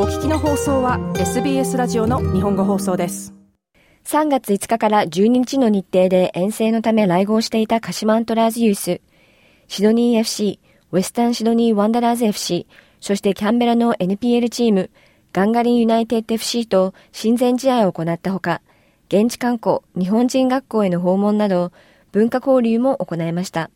[0.00, 3.34] お聞きの放送は SBS ラジオの日本語放送です
[4.04, 9.00] 3月5日から12日の日程で遠征のため来合していた鹿島アントラーズユース、
[9.66, 10.60] シドニー FC、
[10.92, 12.68] ウェスタンシドニーワンダラーズ FC、
[13.00, 14.90] そしてキャンベラの NPL チーム、
[15.32, 18.62] ガンガリンユナイテッド FC と親善試合を行ったほか、
[19.08, 21.72] 現地観光、日本人学校への訪問など、
[22.12, 23.68] 文化交流も行いました。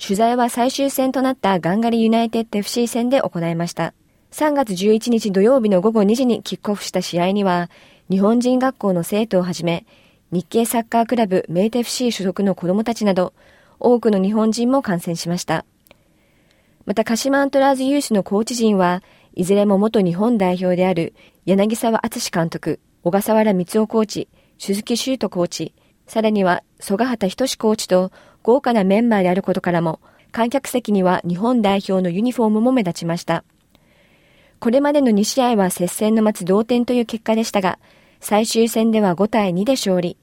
[0.00, 3.92] 取材は最終戦となったガンガリユナイテッド FC 戦で行いました。
[4.32, 7.70] 3月11日土曜日の午後2時にキックオフした試合には、
[8.10, 9.86] 日本人学校の生徒をはじめ、
[10.30, 13.32] 日系サッカークラブメイテ FC 所属の子供たちなど、
[13.78, 15.64] 多くの日本人も観戦しました。
[16.84, 19.02] また、鹿島アントラーズユースのコーチ陣は、
[19.34, 21.14] いずれも元日本代表である
[21.44, 25.74] 柳沢敦監督、小笠原光夫コーチ、鈴木修斗コーチ、
[26.06, 28.12] さらには曽我畑仁コーチと
[28.42, 30.00] 豪華なメンバーであることからも、
[30.32, 33.44] 観客席には日本代表のユニフォームも目立ちました。
[34.58, 37.78] これまでの2試合は接戦の待つ同点という結果でしたが、
[38.20, 40.16] 最終戦では5対2で勝利。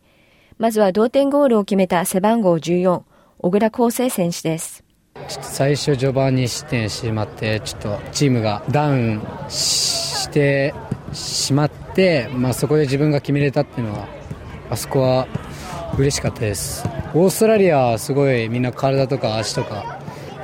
[0.57, 3.03] まずは同点ゴールを決めた背番号14、
[3.39, 4.83] 小倉康生選手です。
[5.27, 10.73] ちょっと最初序盤に失点してしまって、ちょっとチームがダウンして
[11.13, 14.07] しまって、まあ、そこで自分が決めれたっていうのは、
[14.69, 15.27] あそこは
[15.97, 16.87] 嬉しかったです。
[17.13, 19.99] オーストラリアはすごいみんな体とか足とか、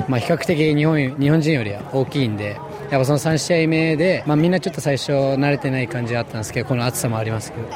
[0.08, 2.58] まあ、比較的日本日本人よりは大きいんで、
[2.92, 7.68] やっぱその3試合目で、まあ、みんなちょっと最初慣れてない感じあったんですけどこの暑さもありますけど、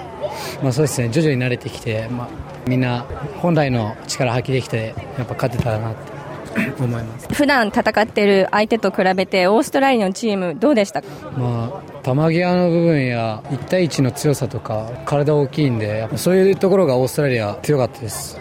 [0.63, 2.29] まあ、そうですね徐々に慣れてきて、まあ、
[2.67, 3.05] みんな
[3.37, 6.13] 本来の力発揮できてやっぱ勝てたらなって
[6.79, 7.27] 思います。
[7.33, 18.39] 普段戦っている相手と比べてオーストラリアのチームどうでしたか、まあ、球際の部分や1対1の強さとか体大きいんでそういうところがオーストラリア強かったです。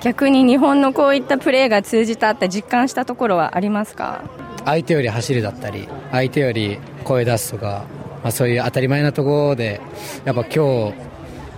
[0.00, 4.22] 逆に日本のこういったプレーが通じたって実感したところはありますか？
[4.66, 7.84] 相手より走るだったり相手より声出すとか、
[8.22, 9.80] まあ、そういう当たり前なところで
[10.26, 10.94] やっぱ今日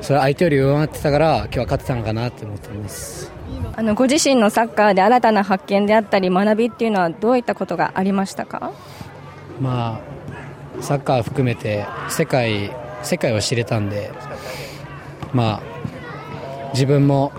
[0.01, 3.33] それ相手より上回ってたから今日は勝てたのかなと思っています。
[3.75, 8.73] あのご自身のサッカーで新たな発見であったり学びっていうのはどういったことがありましたか？
[9.61, 10.01] ま
[10.79, 12.71] あサッカー含めて世界
[13.03, 14.13] 世界を知れたんで
[15.33, 15.63] まあ
[16.75, 17.33] 自分も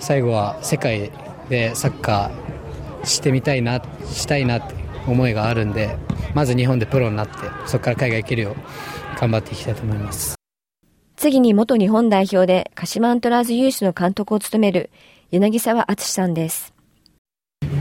[0.00, 1.10] 最後は世界
[1.48, 2.49] でサッカー
[3.04, 4.74] してみたいなしたいなって
[5.06, 5.96] 思いがあるんで
[6.34, 7.34] まず日本でプロになって
[7.66, 10.36] そこから海外行けるよう頑張っていきたいと思います。
[11.16, 14.90] 次に元日本代表で鹿島アントラーズユースの監督を務める
[15.30, 16.72] 柳沢敦さんです。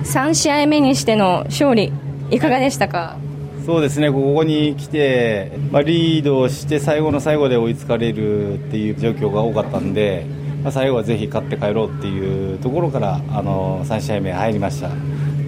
[0.03, 1.93] 3試合目にしての勝利
[2.31, 3.17] いかがでしたか？
[3.65, 10.25] そうですねここに来て、まあ、リードをして最後の最後で追いつかれるっていう状況が多かったんで
[10.63, 14.89] まあ、最後はぜひ勝って帰ろうっていうところからあの3試合目入りました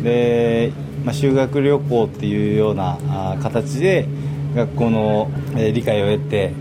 [0.04, 0.72] で、
[1.06, 2.98] まあ、修学旅行っていうような
[3.42, 4.08] 形で
[4.56, 6.54] 学校の、理解を得て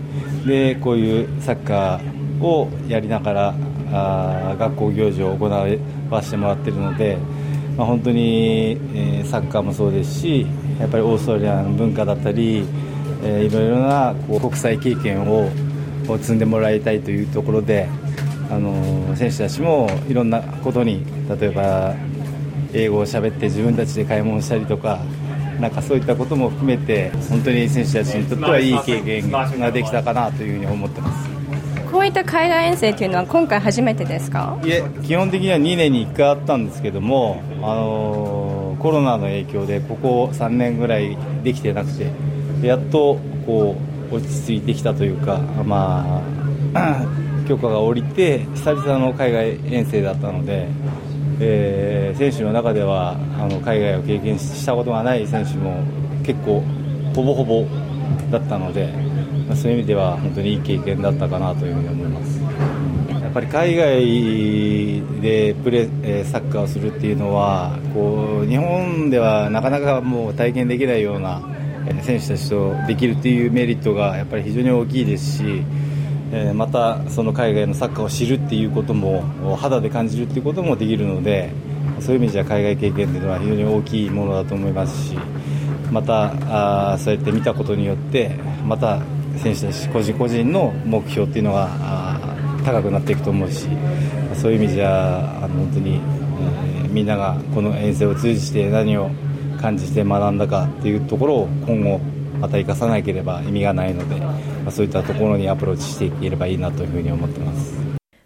[0.45, 3.55] でこういうサッカーをやりながら
[3.93, 7.17] あ学校行事を行わせてもらっているので、
[7.77, 10.47] まあ、本当に、え、サッカーもそうですし
[10.79, 12.65] やっぱりオーストラリアの文化だったり、
[13.23, 15.49] えー、いろいろなこう国際経験を
[16.19, 17.87] 積んでもらいたいというところで
[18.49, 21.95] あの選手たちもいろんなことに例えば
[22.73, 24.99] 英語を喋って自分たちで買い物したりとか
[25.59, 31.29] なんかそういったことも含めて本当に選手たちにとってはいい経験ができたかなというふうに思ってます。
[31.91, 34.57] こういった海外遠征というのは今回初めてですか？
[34.63, 42.09] いえ基本的には2年に1回あったんですけども、あのコロナの影響でここ3年ぐらいできてなくて
[42.65, 43.75] やっとこ
[44.11, 46.21] う落ち着いてきたというかま
[46.73, 47.05] あ
[47.47, 50.67] 許可が下りて久々の海外遠征だったので、
[51.43, 55.83] えー、選手の中ではあの海外を経験したことがない選手も
[56.23, 56.63] 結構
[57.15, 57.65] ほぼほぼ
[58.29, 58.93] だったので、
[59.47, 62.41] まあ、そういう意味では本当にいい経験だったかなというふうに思います。
[63.11, 71.41] やっぱり海外でプレーサッカーをするっていうのはこう日本ではなかなかもう体験できないような
[72.03, 75.63] 選手たちとできるっていうメリットがやっぱり非常に大きいですし
[76.31, 79.21] えまたその海外のサッカーを知るっていうことも
[79.57, 81.51] 肌で感じるっていうこともできるので
[81.99, 85.17] そういう意味では海外経験というのは非常に大きいものだと思いますし
[85.91, 88.29] またあそうやって見たことによって
[88.65, 89.01] また
[89.37, 92.17] 選手たち個人個人の目標っていうのが
[92.63, 93.67] 高くなっていくと思うし
[94.35, 99.09] そういう意味じゃあの本当に、えー、みんながこの遠征を通じて何を
[99.59, 101.99] 感じて学んだかっていうところを今後
[102.41, 104.35] また生かさなければ意味がないので、ま
[104.67, 107.79] あ、そういったところにアプローチしていければいいなというふうに思ってます。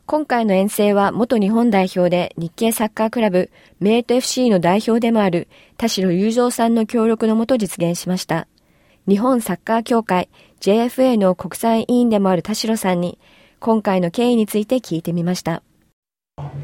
[0.07, 5.47] 今回の遠征は元日本代表で日系サッカークラブメイト FC の代表でもある
[5.77, 8.47] 田代雄三さんの協力のもと実現しました。
[9.07, 10.29] 日本サッカー協会
[10.61, 13.19] JFA の国際委員でもある田代さんに
[13.59, 15.61] 今回の経緯について聞いてみました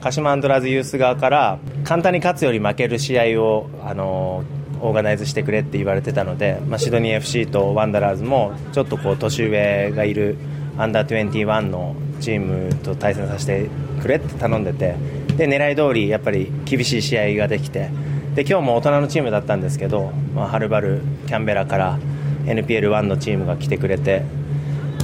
[0.01, 4.44] 鹿島アントラーズユース側から簡単に勝つより負ける試合をあの
[4.81, 10.37] オーガナイズしてくれって言われてたので、まあ、シドニー FC とワンダラーズもちょっとこう年上がいる
[10.77, 13.69] アンダー21のチームと対戦させて
[14.01, 14.95] くれって頼んでて
[15.37, 17.89] で狙い通りやっぱり厳しい試合ができて
[18.35, 21.99] で今日も大人のチームだったんですけど、まあ、はるばるキャンベラから
[22.45, 24.23] NPL1 のチームが来てくれて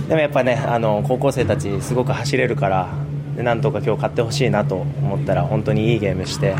[0.08, 2.90] でもやっぱねあの高校生たちすごく走れるから
[3.36, 6.56] でなんとか今日勝ってほしいなと思ったら本当にいいゲームして、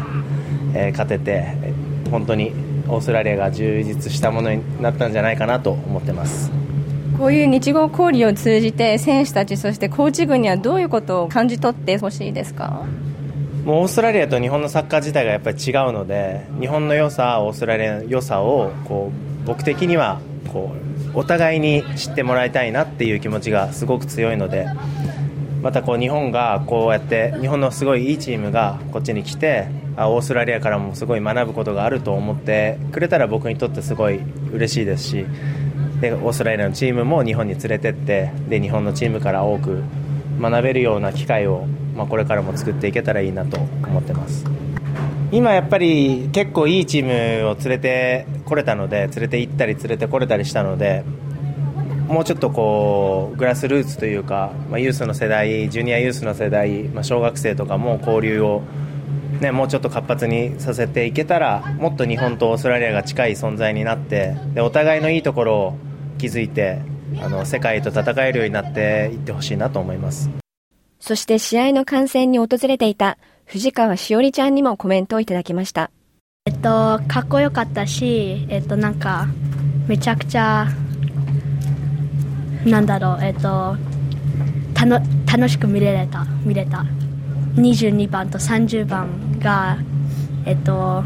[0.76, 1.48] えー、勝てて
[2.12, 2.52] 本当に
[2.90, 6.52] オーストラリアが充実したものになったんじゃないかなと思ってます。
[7.18, 12.86] こういう日豪交流を通じて選手たちそしてコーチ軍にはどういうことを感じ取ってほしいですか？
[13.66, 19.12] もうオーストラリアと日本のサッカー自体がやっぱり違うので日本の良さオーストラリアの良さをこ
[19.44, 20.22] う僕的には
[20.54, 20.72] こ
[21.14, 24.68] うお互いに知ってもらいたいなっていう気持ちがすごく強いので
[25.62, 29.68] またこう日本がこうやって日本のすごいいいチームがこっちに来て
[29.98, 34.20] オーストラリアからもすごい学ぶことがあると思ってくれたら僕にとってすごい
[34.52, 35.26] 嬉しいですし
[36.00, 39.84] でオーストラリアのチームも日本に連れてってで日本のチームから多く
[40.40, 41.66] 学べるような機会を、
[41.96, 44.46] まあ、これからも作っていけたらいいなと思ってます。
[45.30, 51.04] 今やっぱり結構いいチームを連れてこれたので連れて行ったり連れてこれたりしたので
[52.08, 58.64] もうちょっとこうグラスルーツというか、まあ、ユースの世代ジュニアユースの世代、まあ、小学生とかも交流を、
[59.42, 65.78] ね、もうちょっと活発にさせていけたらもっと日本とオーストラリアが近い存在になってでお互いのいいところを
[66.18, 66.82] 気づいて
[67.22, 70.30] あの世界と戦えるようになっていってほしいなと思います。
[71.00, 75.92] そして試合の観戦に訪れていた藤川しおりちゃんにもコメントをいただきました。
[76.46, 79.28] えっとかっこよかったしえっとなんか
[79.88, 80.68] めちゃくちゃ
[82.70, 83.78] なんだろう、えっと、
[84.74, 86.86] たの楽しく見れれた見れた。
[87.56, 89.78] 22番と30番が、
[90.46, 91.04] えっと、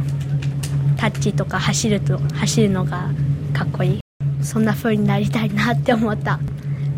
[0.98, 3.10] タッチとか走ると走るのが
[3.54, 4.00] かっこいい。
[4.42, 6.40] そんな風になりたいなって思った。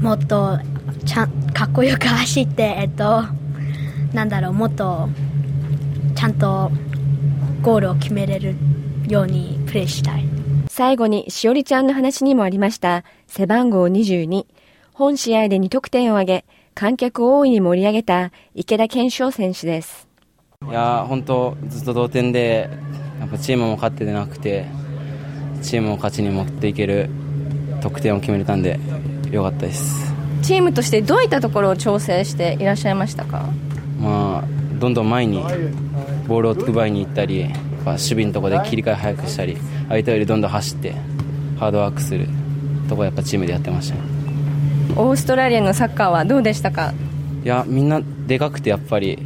[0.02, 0.58] もっと
[1.06, 3.24] ちゃんかっこよく走って、えっと、
[4.14, 5.10] なんだろうもっと
[6.16, 6.72] ちゃんと
[7.62, 8.56] ゴールを決めれる
[9.08, 10.26] ようにプレーしたい。
[10.70, 13.04] 最後にしおりちゃんの話にもありました。
[13.28, 14.46] 背番号22
[14.94, 16.46] 本試合で2得点を挙げ、
[16.76, 20.08] 観客を大いに盛り上げた池田健翔選手です。
[20.70, 22.70] いや本当ずっと同点で
[23.20, 24.66] やっぱチームも勝ってなくて
[25.62, 27.10] チームを勝ちに持っていける
[27.82, 28.80] 得点を決めれたんで
[29.32, 30.14] よかったです。
[30.44, 33.46] チームとしてどういったところを調整していらっしゃいましたか、
[34.00, 35.42] まあ、どんどん前に
[36.28, 37.50] ボールを奪いに行ったり
[37.86, 39.58] 守備のところで切り替え早くしたり
[39.88, 40.94] 相手よりどんどん走って
[41.58, 42.28] ハードワークする
[42.90, 44.23] ところやっぱチームでやってましたね
[44.96, 46.94] オーストラリアのサッカーはどうでしたか？
[47.44, 49.20] いやみんなでかくてやっぱり。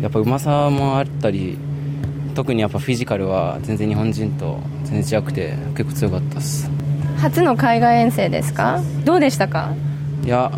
[0.00, 1.58] やっぱうまさもあったり
[2.34, 6.70] 特にやっぱフィジカルは全然日本人と全然違くて結構強かったです。
[7.18, 8.80] 初の海外遠征ですか？
[9.04, 9.74] どうでしたか？
[10.24, 10.50] いや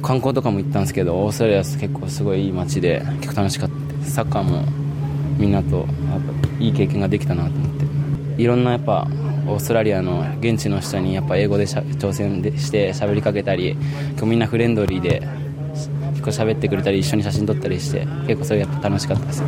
[0.00, 3.70] 観光とかも行ったんですけどオーストラリア結構すごいいい街で結構楽しかっ
[4.04, 4.64] たサッカーも
[5.36, 7.70] みんなとやっぱいい経験ができたなと思っ
[8.36, 8.42] て。
[8.42, 9.06] いろんなやっぱ
[9.48, 13.76] オーストラリアの現地の人にやっぱ英語で挑戦でして喋りかけたり
[14.22, 15.26] みんなフレンドリーで
[16.14, 19.42] 結構喋ってくれたり一緒に写真撮ったりして結構それやっぱ楽しかったです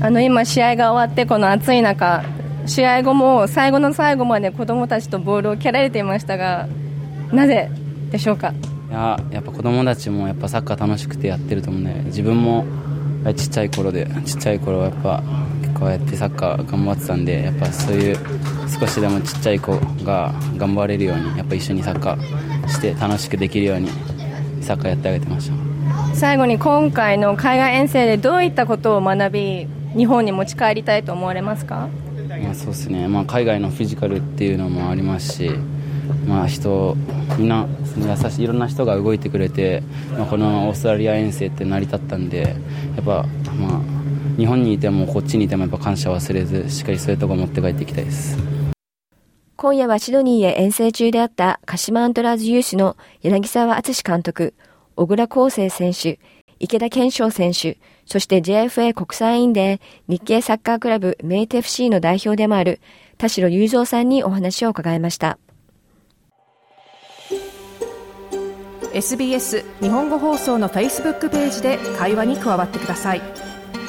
[0.00, 2.22] あの今試合が終わってこの暑い中
[2.66, 6.68] 試合後も最後の最後まで子供たちとボールを蹴られていましたが
[7.32, 7.70] なぜ
[8.10, 8.54] でしょうか？
[8.90, 12.64] いややっぱ子供たちもやっぱサッカー楽しくてやってると思うので自分も
[13.36, 15.22] ちっちゃい頃でちっちゃい頃はやっぱ
[15.78, 18.16] こうやってサッカー頑張ってたんでやっぱそういう
[18.80, 23.88] 少しでもちっちゃい子が頑張れるようにやっぱ一緒にサッカーして楽しくできるように
[24.60, 25.68] サッカーやってあげてました。
[26.14, 31.88] 最後に今回の海外遠征でどういったことを学び日本に持ち帰りたいと思われますか、
[32.28, 35.50] まあ、そうですね、まあ、海外のフィジカルっていうのもありますし、
[36.26, 36.96] まあ人、
[37.38, 37.66] みんな
[37.96, 39.82] 優しいいろんな人が動いてくれて、
[40.16, 42.56] まあ、このオーストラリア遠征って成り立ったんで
[42.96, 43.24] やっぱ、
[43.58, 43.97] まあ、
[44.38, 48.38] 日本にいてもこっちにいてもやっぱ感謝忘れずしっかりそういうところ持って帰っていきたいです
[49.56, 54.54] 今夜はシドニーへ遠征中であった鹿島アントラーズユースの柳沢敦監督
[54.94, 56.20] 小倉康生選手
[56.60, 62.80] 池田健翔選手そして JFA 国際委員で日系サッカークラブメイテ FC の代表でもある
[63.16, 65.38] 田代雄三さんにお話を伺いました
[68.94, 73.22] SBS 日本語放送の Facebook ページで会話に加わってください。「